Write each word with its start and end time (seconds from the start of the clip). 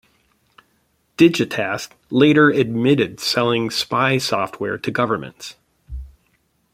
DigiTask 1.19 1.91
later 2.09 2.49
admitted 2.49 3.19
selling 3.19 3.69
spy 3.69 4.17
software 4.17 4.79
to 4.79 4.89
governments. 4.89 5.57